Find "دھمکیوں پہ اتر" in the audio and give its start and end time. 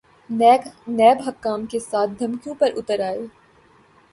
2.19-2.99